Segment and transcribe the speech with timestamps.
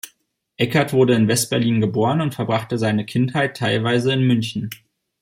[0.57, 4.71] Eckart wurde in West-Berlin geboren und verbrachte seine Kindheit teilweise in München.